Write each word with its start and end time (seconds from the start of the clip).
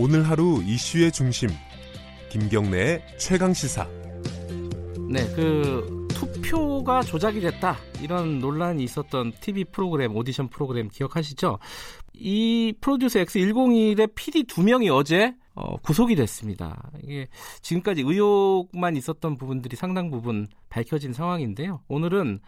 오늘 0.00 0.28
하루 0.28 0.62
이슈의 0.64 1.10
중심 1.10 1.48
김경래의 2.30 3.02
최강 3.18 3.52
시사. 3.52 3.84
네, 5.10 5.26
그 5.34 6.06
투표가 6.10 7.02
조작이 7.02 7.40
됐다 7.40 7.76
이런 8.00 8.38
논란이 8.38 8.84
있었던 8.84 9.32
TV 9.40 9.64
프로그램 9.64 10.14
오디션 10.14 10.50
프로그램 10.50 10.88
기억하시죠? 10.88 11.58
이 12.14 12.74
프로듀스 12.80 13.24
X101의 13.24 14.14
PD 14.14 14.44
두 14.44 14.62
명이 14.62 14.88
어제 14.88 15.34
어, 15.56 15.76
구속이 15.78 16.14
됐습니다. 16.14 16.92
이게 17.02 17.26
지금까지 17.62 18.02
의혹만 18.02 18.96
있었던 18.96 19.36
부분들이 19.36 19.74
상당 19.74 20.12
부분 20.12 20.46
밝혀진 20.68 21.12
상황인데요. 21.12 21.80
오늘은 21.88 22.38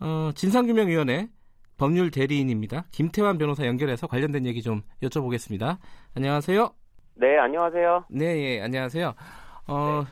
어, 0.00 0.32
진상규명위원회 0.34 1.28
법률 1.76 2.10
대리인입니다. 2.10 2.86
김태환 2.90 3.38
변호사 3.38 3.64
연결해서 3.64 4.08
관련된 4.08 4.44
얘기 4.44 4.60
좀 4.60 4.82
여쭤보겠습니다. 5.02 5.78
안녕하세요. 6.14 6.79
네, 7.20 7.36
안녕하세요. 7.36 8.06
네, 8.08 8.24
예, 8.56 8.62
안녕하세요. 8.62 9.12
어, 9.68 10.04
네. 10.04 10.10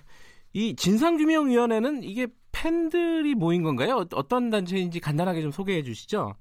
이 0.53 0.77
진상규명위원회는 0.77 2.03
이게 2.03 2.27
팬들이 2.53 3.35
모인 3.35 3.63
건가요? 3.63 4.05
어떤 4.15 4.51
단체인지 4.51 5.01
간단하게 5.01 5.41
좀 5.41 5.51
소개해 5.51 5.83
주시죠. 5.83 6.35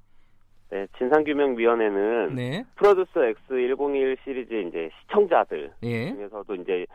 네, 0.69 0.85
진상규명위원회는 0.97 2.35
네. 2.35 2.65
프로듀스 2.75 3.13
X101 3.49 4.17
시리즈 4.25 4.53
이제 4.67 4.89
시청자들 5.03 5.71
예. 5.83 6.11
중에서도 6.13 6.55
이제 6.55 6.85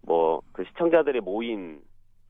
뭐 0.00 0.40
그 0.52 0.64
시청자들이 0.64 1.20
모인 1.20 1.80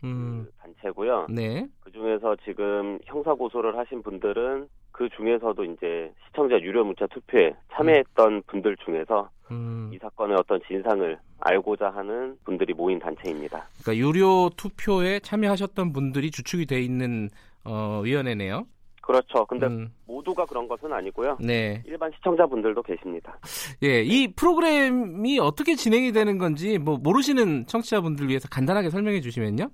음. 0.02 0.46
그 0.46 0.52
단체고요. 0.60 1.28
네. 1.30 1.68
그 2.08 2.18
중에서 2.18 2.36
지금 2.44 2.98
형사 3.04 3.34
고소를 3.34 3.76
하신 3.76 4.02
분들은 4.02 4.66
그 4.92 5.08
중에서도 5.10 5.62
이제 5.64 6.10
시청자 6.26 6.58
유료 6.60 6.82
문자 6.82 7.06
투표에 7.06 7.54
참여했던 7.72 8.32
음. 8.32 8.42
분들 8.46 8.76
중에서 8.78 9.28
음. 9.50 9.90
이 9.92 9.98
사건의 9.98 10.36
어떤 10.38 10.58
진상을 10.66 11.18
알고자 11.40 11.90
하는 11.90 12.38
분들이 12.44 12.72
모인 12.72 12.98
단체입니다. 12.98 13.66
그러니까 13.82 13.96
유료 13.96 14.48
투표에 14.56 15.20
참여하셨던 15.20 15.92
분들이 15.92 16.30
주축이 16.30 16.64
돼 16.66 16.80
있는 16.80 17.28
어, 17.64 18.00
위원회네요. 18.02 18.66
그렇죠. 19.02 19.44
근데 19.46 19.66
음. 19.66 19.92
모두가 20.06 20.46
그런 20.46 20.66
것은 20.66 20.92
아니고요. 20.92 21.38
네. 21.40 21.82
일반 21.86 22.10
시청자분들도 22.16 22.82
계십니다. 22.82 23.38
예, 23.82 24.02
이 24.02 24.32
프로그램이 24.34 25.38
어떻게 25.40 25.74
진행이 25.74 26.12
되는 26.12 26.38
건지 26.38 26.78
뭐 26.78 26.96
모르시는 26.96 27.66
청취자분들 27.66 28.28
위해서 28.28 28.48
간단하게 28.48 28.90
설명해 28.90 29.20
주시면요. 29.20 29.68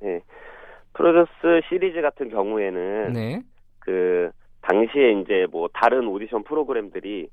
네. 0.00 0.20
프로듀스 0.94 1.62
시리즈 1.68 2.00
같은 2.00 2.30
경우에는 2.30 3.12
네. 3.12 3.42
그 3.78 4.30
당시에 4.62 5.12
이제 5.20 5.46
뭐 5.50 5.68
다른 5.72 6.06
오디션 6.06 6.44
프로그램들이 6.44 7.28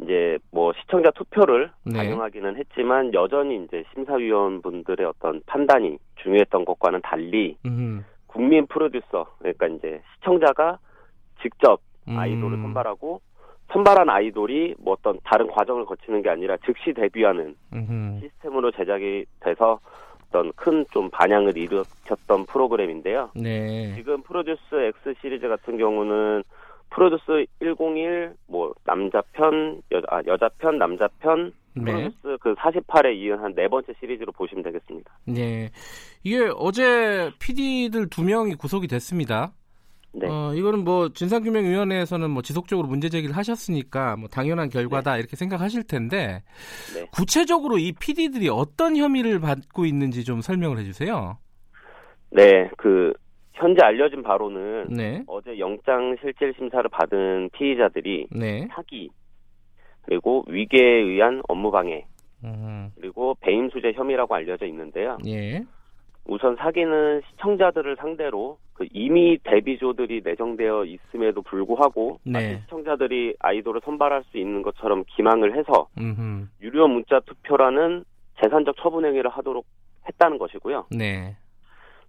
이제 0.00 0.38
뭐 0.50 0.72
시청자 0.80 1.10
투표를 1.12 1.70
네. 1.84 1.98
반영하기는 1.98 2.56
했지만 2.56 3.14
여전히 3.14 3.62
이제 3.64 3.84
심사위원분들의 3.94 5.06
어떤 5.06 5.40
판단이 5.46 5.98
중요했던 6.16 6.64
것과는 6.64 7.00
달리 7.02 7.56
음. 7.66 8.04
국민 8.26 8.66
프로듀서 8.66 9.26
그러니까 9.38 9.68
이제 9.68 10.02
시청자가 10.14 10.78
직접 11.42 11.80
음. 12.08 12.18
아이돌을 12.18 12.58
음. 12.58 12.62
선발하고 12.62 13.20
선발한 13.72 14.10
아이돌이 14.10 14.74
뭐 14.78 14.94
어떤 14.94 15.18
다른 15.24 15.46
과정을 15.46 15.84
거치는 15.84 16.22
게 16.22 16.30
아니라 16.30 16.56
즉시 16.66 16.92
데뷔하는 16.92 17.56
음흠. 17.72 18.20
시스템으로 18.20 18.72
제작이 18.72 19.24
돼서 19.40 19.78
어떤 20.34 20.52
큰 20.56 20.84
좀 20.90 21.08
반향을 21.10 21.56
일으켰던 21.56 22.46
프로그램인데요. 22.46 23.30
네. 23.36 23.94
지금 23.94 24.20
프로듀스 24.22 24.74
X 24.74 25.14
시리즈 25.20 25.46
같은 25.48 25.78
경우는 25.78 26.42
프로듀스 26.90 27.46
101, 27.60 28.34
뭐, 28.48 28.72
남자 28.84 29.22
편, 29.32 29.80
여자, 29.92 30.06
아, 30.10 30.20
여자 30.26 30.48
편, 30.58 30.78
남자 30.78 31.08
편, 31.20 31.52
네. 31.74 31.84
프로듀스 31.84 32.38
그 32.40 32.54
48에 32.54 33.16
이은 33.16 33.38
한 33.38 33.54
네 33.54 33.68
번째 33.68 33.92
시리즈로 34.00 34.32
보시면 34.32 34.64
되겠습니다. 34.64 35.18
네. 35.26 35.70
이게 36.24 36.50
어제 36.56 37.30
PD들 37.38 38.08
두 38.10 38.22
명이 38.24 38.56
구속이 38.56 38.88
됐습니다. 38.88 39.52
네. 40.16 40.28
어, 40.28 40.54
이거는 40.54 40.84
뭐 40.84 41.08
진상규명위원회에서는 41.08 42.30
뭐 42.30 42.42
지속적으로 42.42 42.86
문제 42.86 43.08
제기를 43.08 43.36
하셨으니까 43.36 44.16
뭐 44.16 44.28
당연한 44.28 44.68
결과다 44.68 45.14
네. 45.14 45.18
이렇게 45.18 45.36
생각하실 45.36 45.84
텐데 45.84 46.42
네. 46.94 47.06
구체적으로 47.12 47.78
이 47.78 47.92
PD들이 47.92 48.48
어떤 48.48 48.96
혐의를 48.96 49.40
받고 49.40 49.84
있는지 49.84 50.24
좀 50.24 50.40
설명을 50.40 50.78
해주세요. 50.78 51.38
네, 52.30 52.70
그 52.76 53.12
현재 53.54 53.80
알려진 53.82 54.22
바로는 54.22 54.86
네. 54.90 55.22
어제 55.26 55.58
영장 55.58 56.16
실질 56.20 56.54
심사를 56.56 56.88
받은 56.88 57.50
피의자들이 57.52 58.28
네. 58.30 58.68
사기 58.70 59.10
그리고 60.02 60.44
위계에 60.48 61.00
의한 61.02 61.42
업무 61.48 61.70
방해 61.70 62.06
음. 62.44 62.90
그리고 62.96 63.36
배임 63.40 63.68
수재 63.70 63.92
혐의라고 63.92 64.34
알려져 64.34 64.66
있는데요. 64.66 65.18
예. 65.26 65.64
우선 66.26 66.56
사기는 66.56 67.22
시청자들을 67.30 67.96
상대로 67.96 68.58
그 68.74 68.86
이미 68.92 69.38
데뷔조들이 69.42 70.22
내정되어 70.24 70.84
있음에도 70.84 71.42
불구하고 71.42 72.18
네. 72.24 72.60
시청자들이 72.62 73.36
아이돌을 73.38 73.80
선발할 73.84 74.24
수 74.24 74.38
있는 74.38 74.62
것처럼 74.62 75.04
기망을 75.06 75.56
해서 75.56 75.88
음흠. 75.96 76.48
유료 76.60 76.88
문자 76.88 77.20
투표라는 77.20 78.04
재산적 78.42 78.76
처분 78.78 79.04
행위를 79.04 79.30
하도록 79.30 79.64
했다는 80.08 80.38
것이고요. 80.38 80.86
네. 80.90 81.36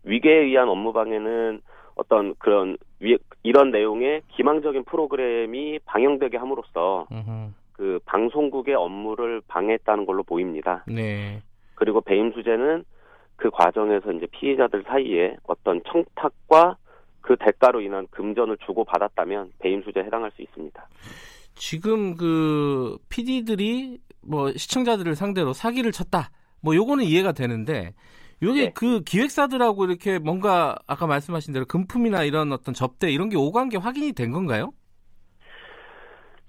위계에 0.04 0.46
의한 0.46 0.68
업무 0.68 0.92
방해는 0.92 1.62
어떤 1.96 2.36
그런 2.40 2.78
위, 3.00 3.18
이런 3.44 3.72
내용의 3.72 4.22
기망적인 4.36 4.84
프로그램이 4.86 5.80
방영되게 5.86 6.38
함으로써 6.38 7.08
으흠. 7.12 7.54
그 7.74 8.00
방송국의 8.06 8.74
업무를 8.74 9.42
방해했다는 9.48 10.06
걸로 10.06 10.24
보입니다. 10.24 10.84
네. 10.88 11.42
그리고 11.76 12.02
배임 12.02 12.32
수재는 12.32 12.86
그 13.36 13.50
과정에서 13.50 14.12
이제 14.12 14.26
피해자들 14.32 14.84
사이에 14.88 15.36
어떤 15.44 15.82
청탁과 15.92 16.78
그 17.22 17.36
대가로 17.38 17.82
인한 17.82 18.08
금전을 18.12 18.58
주고 18.66 18.84
받았다면 18.86 19.52
배임 19.60 19.82
수재에 19.84 20.04
해당할 20.04 20.32
수 20.32 20.42
있습니다. 20.42 20.88
지금 21.56 22.16
그 22.16 22.98
PD들이 23.10 24.00
뭐 24.22 24.52
시청자들을 24.52 25.16
상대로 25.16 25.54
사기를 25.54 25.92
쳤다. 25.92 26.30
뭐 26.62 26.76
요거는 26.76 27.04
이해가 27.04 27.32
되는데 27.32 27.94
여기 28.42 28.66
네. 28.66 28.72
그 28.74 29.02
기획사들하고 29.02 29.86
이렇게 29.86 30.20
뭔가 30.20 30.76
아까 30.88 31.08
말씀하신 31.08 31.54
대로 31.54 31.66
금품이나 31.66 32.24
이런 32.24 32.52
어떤 32.52 32.74
접대 32.74 33.10
이런 33.10 33.30
게 33.30 33.38
오간 33.38 33.70
게 33.70 33.78
확인이 33.78 34.14
된 34.14 34.32
건가요? 34.32 34.72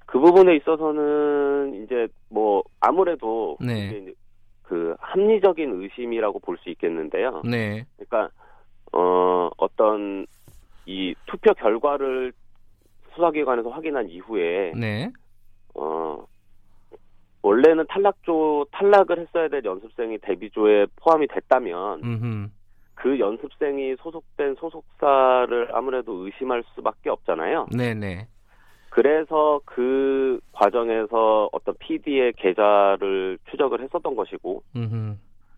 그 0.04 0.20
부분에 0.20 0.56
있어서는 0.56 1.84
이제 1.84 2.06
뭐 2.28 2.62
아무래도 2.80 3.56
네. 3.60 4.12
그 4.66 4.94
합리적인 4.98 5.80
의심이라고 5.82 6.40
볼 6.40 6.56
수 6.58 6.70
있겠는데요. 6.70 7.42
네. 7.44 7.86
그러니까 7.96 8.30
어 8.92 9.50
어떤 9.56 10.26
이 10.86 11.14
투표 11.26 11.52
결과를 11.54 12.32
수사기관에서 13.14 13.70
확인한 13.70 14.08
이후에 14.08 14.72
네. 14.76 15.10
어 15.74 16.24
원래는 17.42 17.86
탈락조 17.88 18.66
탈락을 18.72 19.20
했어야 19.20 19.48
될 19.48 19.64
연습생이 19.64 20.18
데뷔조에 20.18 20.86
포함이 20.96 21.28
됐다면 21.28 22.02
음흠. 22.02 22.48
그 22.94 23.18
연습생이 23.20 23.96
소속된 24.00 24.56
소속사를 24.56 25.68
아무래도 25.72 26.24
의심할 26.24 26.64
수밖에 26.74 27.10
없잖아요. 27.10 27.68
네네. 27.76 28.26
그래서 28.96 29.60
그 29.66 30.40
과정에서 30.52 31.50
어떤 31.52 31.74
PD의 31.80 32.32
계좌를 32.32 33.36
추적을 33.50 33.82
했었던 33.82 34.16
것이고, 34.16 34.62
음흠. 34.74 35.16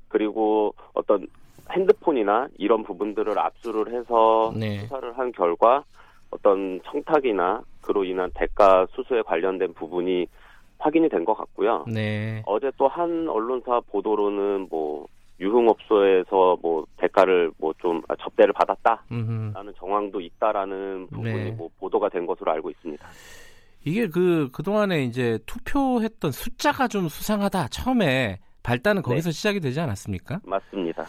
그리고 0.09 0.75
어떤 0.93 1.25
핸드폰이나 1.71 2.49
이런 2.59 2.83
부분들을 2.83 3.39
압수를 3.39 3.95
해서 3.95 4.53
네. 4.57 4.81
수사를 4.81 5.17
한 5.17 5.31
결과 5.31 5.85
어떤 6.33 6.81
청탁이나 6.83 7.63
그로 7.81 8.03
인한 8.03 8.29
대가 8.35 8.89
수수에 8.91 9.23
관련된 9.23 9.73
부분이 9.73 10.27
확인이 10.81 11.09
된 11.09 11.25
것 11.25 11.35
같고요. 11.35 11.85
네. 11.87 12.43
어제 12.45 12.73
또 12.77 12.89
한 12.89 13.29
언론사 13.29 13.81
보도로는 13.93 14.67
뭐 14.69 15.07
유흥업소에서 15.41 16.59
뭐 16.61 16.85
대가를 16.97 17.51
뭐 17.59 17.73
좀 17.79 18.03
접대를 18.21 18.53
받았다라는 18.53 19.05
음흠. 19.13 19.73
정황도 19.79 20.21
있다라는 20.21 21.07
부분이 21.09 21.33
네. 21.33 21.51
뭐 21.53 21.71
보도가 21.79 22.09
된 22.09 22.27
것으로 22.27 22.53
알고 22.53 22.71
있습니다. 22.71 23.07
이게 23.85 24.09
그 24.09 24.51
그동안에 24.53 25.05
이제 25.05 25.39
투표했던 25.47 26.33
숫자가 26.33 26.89
좀 26.89 27.09
수상하다. 27.09 27.69
처음에 27.69 28.39
발단은 28.63 29.03
거기서 29.03 29.31
네. 29.31 29.33
시작이 29.33 29.61
되지 29.61 29.81
않았습니까? 29.81 30.41
맞습니다. 30.45 31.05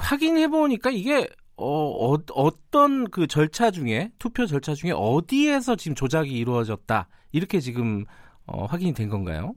확인해 0.00 0.46
보니까 0.48 0.90
이게 0.90 1.26
어, 1.56 1.66
어, 1.66 2.18
어떤 2.34 3.08
그 3.10 3.26
절차 3.26 3.70
중에 3.70 4.10
투표 4.18 4.46
절차 4.46 4.74
중에 4.74 4.92
어디에서 4.94 5.76
지금 5.76 5.94
조작이 5.94 6.30
이루어졌다 6.32 7.08
이렇게 7.32 7.60
지금 7.60 8.04
어, 8.46 8.66
확인이 8.66 8.92
된 8.92 9.08
건가요? 9.08 9.54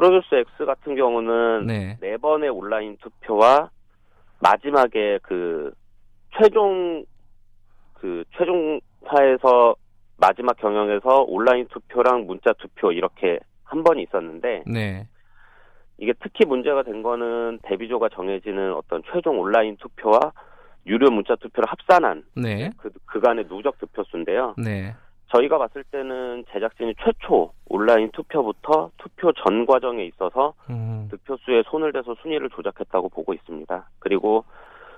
어, 0.00 0.08
프로듀스 0.08 0.34
X 0.34 0.64
같은 0.64 0.96
경우는 0.96 1.66
네. 1.66 1.96
네 2.00 2.16
번의 2.16 2.48
온라인 2.48 2.96
투표와 2.96 3.70
마지막에 4.40 5.18
그 5.22 5.72
최종 6.36 7.04
그 7.94 8.24
최종화에서 8.36 9.76
마지막 10.16 10.56
경영에서 10.56 11.24
온라인 11.28 11.66
투표랑 11.68 12.26
문자 12.26 12.52
투표 12.54 12.92
이렇게 12.92 13.38
한 13.64 13.84
번이 13.84 14.02
있었는데 14.04 14.64
네. 14.66 15.06
이게 15.98 16.14
특히 16.20 16.46
문제가 16.46 16.82
된 16.82 17.02
거는 17.02 17.58
데뷔조가 17.62 18.08
정해지는 18.08 18.72
어떤 18.72 19.02
최종 19.12 19.38
온라인 19.38 19.76
투표와 19.76 20.32
유료 20.86 21.10
문자 21.10 21.36
투표를 21.36 21.70
합산한 21.70 22.24
네. 22.36 22.70
그 22.78 22.90
그간의 23.04 23.48
누적 23.48 23.78
득표수인데요. 23.78 24.54
네. 24.56 24.94
저희가 25.32 25.58
봤을 25.58 25.84
때는 25.84 26.44
제작진이 26.52 26.94
최초 27.02 27.52
온라인 27.68 28.10
투표부터 28.10 28.90
투표 28.98 29.32
전 29.32 29.64
과정에 29.64 30.04
있어서 30.04 30.54
음. 30.68 31.08
득표수에 31.10 31.62
손을 31.66 31.92
대서 31.92 32.14
순위를 32.20 32.50
조작했다고 32.50 33.08
보고 33.10 33.32
있습니다. 33.32 33.88
그리고 34.00 34.44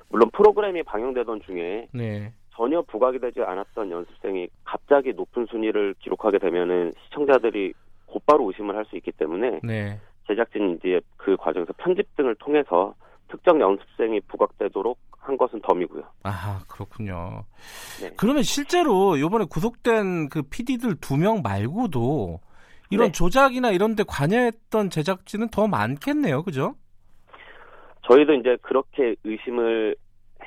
물론 0.08 0.30
프로그램이 0.32 0.82
방영되던 0.82 1.42
중에 1.42 1.88
네. 1.92 2.32
전혀 2.54 2.82
부각이 2.82 3.18
되지 3.18 3.42
않았던 3.42 3.90
연습생이 3.90 4.48
갑자기 4.64 5.12
높은 5.12 5.46
순위를 5.46 5.94
기록하게 6.00 6.38
되면은 6.38 6.92
시청자들이 7.04 7.72
곧바로 8.06 8.46
의심을 8.48 8.76
할 8.76 8.84
수 8.84 8.96
있기 8.96 9.12
때문에 9.12 9.60
네. 9.62 9.98
제작진이 10.26 10.74
이제 10.74 11.00
그 11.16 11.36
과정에서 11.36 11.72
편집 11.78 12.14
등을 12.16 12.34
통해서 12.36 12.94
특정 13.28 13.60
연습생이 13.60 14.20
부각되도록 14.28 14.98
한 15.22 15.36
것은 15.36 15.60
덤이고요. 15.62 16.02
아 16.24 16.60
그렇군요. 16.68 17.44
네. 18.00 18.10
그러면 18.16 18.42
실제로 18.42 19.16
이번에 19.16 19.44
구속된 19.48 20.28
그 20.28 20.42
PD들 20.42 20.96
두 21.00 21.16
명 21.16 21.42
말고도 21.42 22.40
이런 22.90 23.06
네. 23.08 23.12
조작이나 23.12 23.70
이런 23.70 23.94
데 23.94 24.02
관여했던 24.06 24.90
제작진은 24.90 25.48
더 25.50 25.68
많겠네요. 25.68 26.42
그죠? 26.42 26.74
저희도 28.10 28.34
이제 28.34 28.56
그렇게 28.62 29.14
의심을 29.24 29.94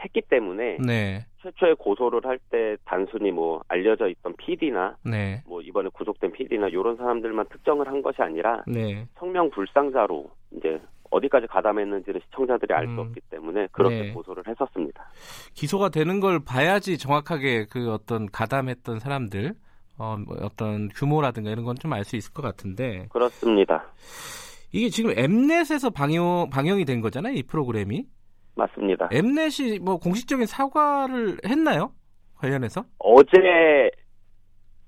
했기 0.04 0.22
때문에 0.22 0.78
네. 0.86 1.26
최초에 1.42 1.76
고소를 1.76 2.26
할 2.26 2.38
때 2.50 2.76
단순히 2.84 3.32
뭐 3.32 3.62
알려져 3.70 4.10
있던 4.10 4.36
PD나 4.36 4.98
네. 5.06 5.42
뭐 5.48 5.62
이번에 5.62 5.90
구속된 5.94 6.34
PD나 6.34 6.68
이런 6.68 6.98
사람들만 6.98 7.46
특정을 7.50 7.88
한 7.88 8.02
것이 8.02 8.22
아니라 8.22 8.64
네. 8.68 9.08
성명 9.18 9.50
불상자로 9.52 10.30
이제 10.58 10.82
어디까지 11.16 11.48
가담했는지를 11.48 12.22
시청자들이 12.26 12.74
알수 12.74 12.94
음. 12.94 13.00
없기 13.00 13.22
때문에 13.30 13.68
그렇게 13.72 14.02
네. 14.02 14.12
고소를 14.12 14.44
했었습니다. 14.48 15.06
기소가 15.54 15.90
되는 15.90 16.20
걸 16.20 16.40
봐야지 16.44 16.98
정확하게 16.98 17.68
그 17.70 17.92
어떤 17.92 18.30
가담했던 18.32 19.00
사람들 19.00 19.54
어, 19.98 20.18
뭐 20.20 20.36
어떤 20.42 20.90
규모라든가 20.90 21.50
이런 21.52 21.64
건 21.64 21.76
좀 21.78 21.94
알 21.94 22.04
수 22.04 22.16
있을 22.18 22.34
것 22.34 22.42
같은데. 22.42 23.08
그렇습니다. 23.12 23.86
이게 24.74 24.90
지금 24.90 25.14
엠넷에서 25.16 25.90
방영 25.90 26.50
방영이 26.52 26.84
된 26.84 27.00
거잖아요, 27.00 27.34
이 27.34 27.44
프로그램이. 27.44 28.06
맞습니다. 28.56 29.08
엠넷이 29.12 29.80
뭐 29.80 29.98
공식적인 29.98 30.46
사과를 30.48 31.38
했나요? 31.46 31.92
관련해서? 32.36 32.84
어제 33.00 33.90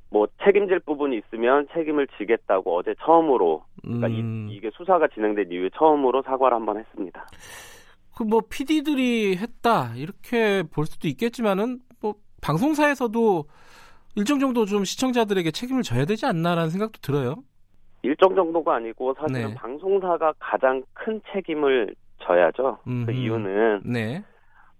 뭐 0.09 0.27
책임질 0.43 0.79
부분이 0.79 1.17
있으면 1.17 1.67
책임을 1.73 2.07
지겠다고 2.17 2.77
어제 2.77 2.95
처음으로 3.03 3.63
그러니까 3.81 4.07
음. 4.07 4.47
이, 4.49 4.59
게 4.59 4.69
수사가 4.73 5.07
진행된 5.09 5.51
이후에 5.51 5.69
처음으로 5.77 6.21
사과를 6.21 6.55
한번 6.55 6.77
했습니다. 6.79 7.27
그 8.17 8.23
뭐 8.23 8.41
PD들이 8.49 9.37
했다 9.37 9.93
이렇게 9.95 10.63
볼 10.73 10.85
수도 10.85 11.07
있겠지만은 11.07 11.79
뭐 12.01 12.15
방송사에서도 12.41 13.45
일정 14.15 14.39
정도 14.39 14.65
좀 14.65 14.83
시청자들에게 14.83 15.51
책임을 15.51 15.83
져야 15.83 16.05
되지 16.05 16.25
않나라는 16.25 16.69
생각도 16.71 16.99
들어요. 17.01 17.35
일정 18.01 18.33
정도가 18.35 18.75
아니고 18.75 19.13
사실은 19.19 19.49
네. 19.49 19.55
방송사가 19.55 20.33
가장 20.39 20.81
큰 20.93 21.21
책임을 21.31 21.93
져야죠. 22.19 22.79
음흠. 22.87 23.05
그 23.05 23.11
이유는 23.11 23.81
네. 23.85 24.23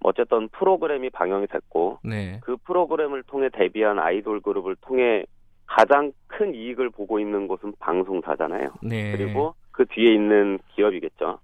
어쨌든 0.04 0.48
프로그램이 0.50 1.10
방영이 1.10 1.48
됐고 1.48 2.00
네. 2.04 2.40
그 2.44 2.58
프로그램을 2.58 3.24
통해 3.24 3.50
데뷔한 3.50 4.00
아이돌 4.00 4.42
그룹을 4.42 4.76
통해 4.82 5.26
가장 5.66 6.12
큰 6.28 6.56
이익을 6.56 6.90
보고 6.90 7.20
있는 7.20 7.48
곳은 7.48 7.74
방송사잖아요. 7.80 8.72
네. 8.82 9.12
그리고 9.12 9.56
그 9.72 9.86
뒤에 9.86 10.14
있는 10.14 10.60
기업이겠죠. 10.76 11.40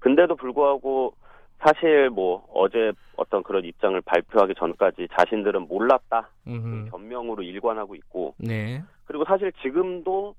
근데도 0.00 0.36
불구하고 0.36 1.14
사실 1.58 2.08
뭐 2.10 2.46
어제 2.54 2.92
어떤 3.16 3.42
그런 3.42 3.64
입장을 3.64 4.00
발표하기 4.02 4.54
전까지 4.56 5.08
자신들은 5.12 5.66
몰랐다 5.66 6.30
그 6.44 6.86
변명으로 6.90 7.42
일관하고 7.42 7.94
있고 7.96 8.34
네. 8.38 8.82
그리고 9.06 9.24
사실 9.24 9.52
지금도 9.62 10.34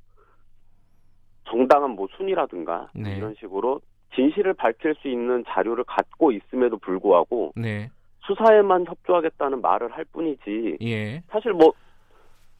정당한 1.45 1.91
뭐 1.91 2.07
순위라든가 2.15 2.89
네. 2.93 3.17
이런 3.17 3.35
식으로 3.39 3.81
진실을 4.15 4.53
밝힐 4.53 4.95
수 4.95 5.07
있는 5.07 5.43
자료를 5.47 5.83
갖고 5.83 6.31
있음에도 6.31 6.77
불구하고 6.77 7.53
네. 7.55 7.89
수사에만 8.21 8.85
협조하겠다는 8.85 9.61
말을 9.61 9.91
할 9.91 10.05
뿐이지 10.05 10.77
예. 10.81 11.21
사실 11.29 11.53
뭐 11.53 11.73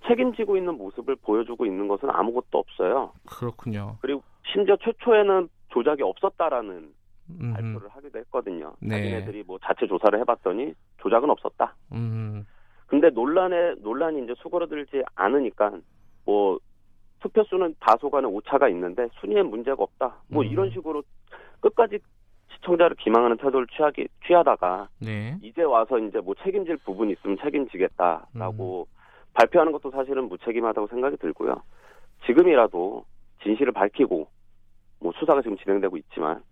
책임지고 0.08 0.58
있는 0.58 0.78
모습을 0.78 1.16
보여주고 1.18 1.66
있는 1.66 1.88
것은 1.88 2.10
아무것도 2.10 2.58
없어요. 2.58 3.12
그렇군요. 3.28 3.98
그리고 4.02 4.24
심지어 4.52 4.78
최초에는 4.78 5.50
조작이 5.70 6.02
없었다라는 6.02 6.94
음흠. 7.30 7.54
발표를 7.54 7.90
하기도 7.90 8.20
했거든요. 8.20 8.74
네. 8.80 8.96
자기네들이 8.96 9.44
뭐 9.46 9.60
자체 9.64 9.86
조사를 9.86 10.18
해봤더니 10.20 10.74
조작은 11.02 11.30
없었다. 11.30 11.76
음. 11.92 12.46
근데 12.88 13.10
논란에 13.10 13.76
논란이 13.82 14.24
이제 14.24 14.34
수그러들지 14.38 15.04
않으니까 15.16 15.74
뭐 16.26 16.58
투표 17.20 17.44
수는 17.44 17.76
다소간의 17.80 18.32
오차가 18.32 18.70
있는데 18.70 19.08
순위에 19.20 19.44
문제가 19.44 19.84
없다. 19.84 20.16
뭐 20.28 20.44
음. 20.44 20.48
이런 20.48 20.72
식으로 20.72 21.04
끝까지 21.62 22.00
시청자를 22.56 22.96
기망하는 22.98 23.38
태도를 23.38 23.68
취하기 23.68 24.08
취하다가 24.28 24.90
네. 25.00 25.38
이제 25.42 25.64
와서 25.64 25.98
이제 25.98 26.20
뭐 26.20 26.36
책임질 26.44 26.78
부분이 26.78 27.14
있으면 27.14 27.38
책임지겠다라고 27.42 28.88
음. 28.90 29.00
발표하는 29.34 29.72
것도 29.72 29.92
사실은 29.92 30.28
무책임하다고 30.28 30.88
생각이 30.88 31.18
들고요. 31.18 31.62
지금이라도 32.26 33.06
진실을 33.44 33.72
밝히고 33.72 34.28
뭐 35.00 35.14
수사가 35.20 35.42
지금 35.42 35.58
진행되고 35.58 35.96
있지만 35.98 36.44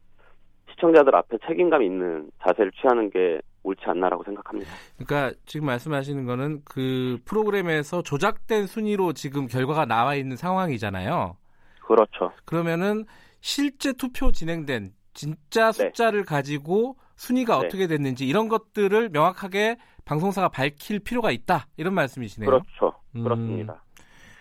시청자들 0.71 1.15
앞에 1.15 1.37
책임감 1.45 1.83
있는 1.83 2.31
자세를 2.43 2.71
취하는 2.73 3.09
게 3.09 3.41
옳지 3.63 3.81
않나라고 3.85 4.23
생각합니다. 4.23 4.71
그러니까 4.97 5.37
지금 5.45 5.65
말씀하시는 5.65 6.25
거는 6.25 6.61
그 6.63 7.17
프로그램에서 7.25 8.01
조작된 8.01 8.67
순위로 8.67 9.13
지금 9.13 9.47
결과가 9.47 9.85
나와 9.85 10.15
있는 10.15 10.37
상황이잖아요. 10.37 11.35
그렇죠. 11.81 12.31
그러면은 12.45 13.05
실제 13.47 13.93
투표 13.93 14.33
진행된 14.33 14.91
진짜 15.13 15.71
네. 15.71 15.85
숫자를 15.87 16.19
네. 16.19 16.25
가지고 16.25 16.97
순위가 17.15 17.57
네. 17.57 17.65
어떻게 17.65 17.87
됐는지 17.87 18.27
이런 18.27 18.49
것들을 18.49 19.07
명확하게 19.07 19.77
방송사가 20.03 20.49
밝힐 20.49 20.99
필요가 20.99 21.31
있다 21.31 21.67
이런 21.77 21.93
말씀이시네요. 21.93 22.49
그렇죠. 22.49 22.99
음, 23.15 23.23
그렇습니다. 23.23 23.81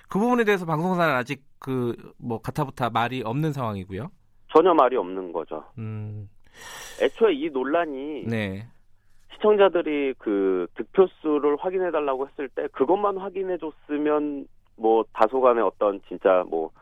그 0.09 0.19
부분에 0.19 0.43
대해서 0.43 0.67
방송사는 0.67 1.15
아직 1.15 1.45
그 1.61 1.95
뭐 2.19 2.41
가타부타 2.41 2.91
말이 2.91 3.23
없는 3.25 3.53
상황이고요. 3.53 4.11
전혀 4.53 4.75
말이 4.75 4.97
없는 4.97 5.33
거죠. 5.33 5.65
음. 5.79 6.29
애초에 7.01 7.33
이 7.35 7.49
논란이 7.51 8.25
네. 8.27 8.67
시청자들이 9.35 10.15
그 10.19 10.67
득표수를 10.75 11.57
확인해 11.61 11.93
달라고 11.93 12.27
했을 12.27 12.49
때 12.49 12.67
그것만 12.73 13.19
확인해 13.19 13.57
줬으면 13.59 14.49
뭐 14.75 15.05
다소간의 15.13 15.63
어떤 15.63 16.01
진짜 16.09 16.43
뭐 16.49 16.73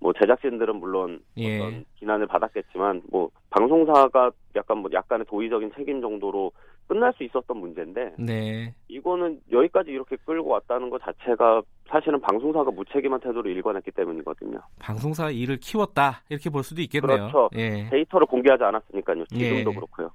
뭐 0.00 0.12
제작진들은 0.12 0.76
물론 0.76 1.20
예. 1.36 1.58
어떤 1.58 1.84
비난을 1.98 2.26
받았겠지만 2.26 3.02
뭐 3.10 3.30
방송사가 3.50 4.30
약간 4.56 4.78
뭐 4.78 4.90
약간의 4.92 5.26
도의적인 5.26 5.72
책임 5.76 6.00
정도로 6.00 6.52
끝날 6.86 7.12
수 7.14 7.24
있었던 7.24 7.56
문제인데 7.56 8.14
네. 8.18 8.74
이거는 8.88 9.40
여기까지 9.52 9.90
이렇게 9.90 10.16
끌고 10.24 10.48
왔다는 10.48 10.88
것 10.88 11.02
자체가 11.02 11.62
사실은 11.88 12.20
방송사가 12.20 12.70
무책임한 12.70 13.20
태도로 13.20 13.50
일관했기 13.50 13.90
때문이거든요. 13.90 14.58
방송사 14.78 15.30
일을 15.30 15.58
키웠다 15.58 16.22
이렇게 16.30 16.48
볼 16.48 16.62
수도 16.62 16.80
있겠네요. 16.82 17.30
그렇죠. 17.30 17.50
예. 17.56 17.88
데이터를 17.90 18.26
공개하지 18.26 18.64
않았으니까요. 18.64 19.26
지금도 19.26 19.70
예. 19.70 19.74
그렇고요. 19.74 20.10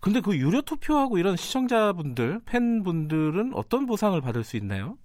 근데 0.00 0.20
그 0.20 0.36
유료 0.36 0.62
투표하고 0.62 1.18
이런 1.18 1.36
시청자분들, 1.36 2.40
팬분들은 2.46 3.52
어떤 3.54 3.86
보상을 3.86 4.20
받을 4.20 4.44
수 4.44 4.56
있나요? 4.56 4.96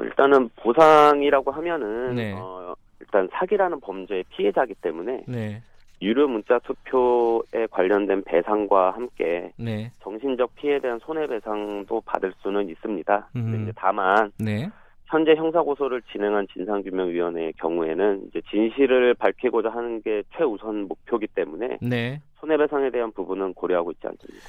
일단은 0.00 0.48
보상이라고 0.56 1.50
하면은 1.50 2.14
네. 2.14 2.34
어, 2.36 2.74
일단 3.00 3.28
사기라는 3.32 3.80
범죄의 3.80 4.24
피해자기 4.30 4.74
때문에 4.74 5.24
네. 5.26 5.62
유료 6.00 6.26
문자 6.26 6.58
투표에 6.60 7.66
관련된 7.70 8.24
배상과 8.24 8.90
함께 8.90 9.52
네. 9.56 9.90
정신적 10.02 10.54
피해에 10.56 10.80
대한 10.80 10.98
손해배상도 10.98 12.00
받을 12.04 12.32
수는 12.42 12.68
있습니다. 12.68 13.30
음. 13.36 13.62
이제 13.62 13.72
다만 13.76 14.32
네. 14.38 14.68
현재 15.06 15.34
형사고소를 15.34 16.02
진행한 16.10 16.46
진상규명위원회의 16.52 17.52
경우에는 17.54 18.28
이제 18.28 18.40
진실을 18.50 19.14
밝히고자 19.14 19.68
하는 19.68 20.00
게 20.02 20.22
최우선 20.36 20.88
목표기 20.88 21.28
때문에 21.28 21.78
네. 21.82 22.20
손해배상에 22.40 22.90
대한 22.90 23.12
부분은 23.12 23.54
고려하고 23.54 23.92
있지 23.92 24.06
않습니다. 24.06 24.44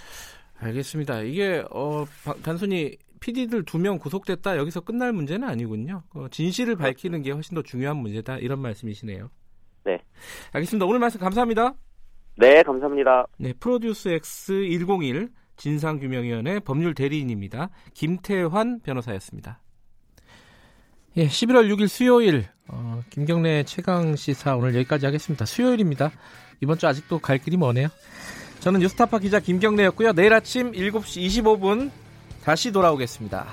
알겠습니다. 0.60 1.20
이게 1.22 1.64
어, 1.70 2.06
단순히 2.44 2.96
PD들 3.24 3.64
두 3.64 3.78
명 3.78 3.98
구속됐다 4.00 4.58
여기서 4.58 4.82
끝날 4.82 5.14
문제는 5.14 5.48
아니군요. 5.48 6.04
어, 6.14 6.28
진실을 6.30 6.76
밝히는 6.76 7.22
게 7.22 7.32
훨씬 7.32 7.56
더 7.56 7.62
중요한 7.62 7.96
문제다 7.98 8.38
이런 8.40 8.60
말씀이시네요. 8.60 9.30
네. 9.86 10.00
알겠습니다. 10.52 10.86
오늘 10.86 11.00
말씀 11.00 11.22
감사합니다. 11.22 11.74
네, 12.36 12.62
감사합니다. 12.64 13.26
네, 13.38 13.54
프로듀스 13.54 14.10
X 14.10 14.52
101 14.68 15.30
진상규명위원회 15.56 16.60
법률 16.60 16.94
대리인입니다. 16.94 17.70
김태환 17.94 18.82
변호사였습니다. 18.82 19.62
예, 21.16 21.28
11월 21.28 21.74
6일 21.74 21.88
수요일 21.88 22.46
어, 22.68 23.02
김경래 23.10 23.64
최강 23.64 24.18
시사 24.18 24.58
오늘 24.58 24.76
여기까지 24.76 25.06
하겠습니다. 25.06 25.46
수요일입니다. 25.46 26.12
이번 26.62 26.78
주 26.78 26.88
아직도 26.88 27.20
갈 27.20 27.38
길이 27.38 27.56
머네요. 27.56 27.88
저는 28.60 28.82
뉴스타파 28.82 29.20
기자 29.20 29.40
김경래였고요. 29.40 30.12
내일 30.14 30.34
아침 30.34 30.72
7시 30.74 31.44
25분 31.44 31.92
다시 32.44 32.72
돌아오겠습니다. 32.72 33.46